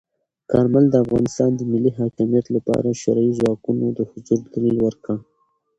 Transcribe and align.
کارمل 0.51 0.85
د 0.89 0.95
افغانستان 1.05 1.49
د 1.55 1.61
ملی 1.71 1.91
حاکمیت 1.99 2.45
لپاره 2.55 2.87
د 2.89 2.97
شوروي 3.01 3.33
ځواکونو 3.39 3.85
د 3.97 3.99
حضور 4.11 4.39
دلیل 4.53 4.77
ورکړ. 4.81 5.17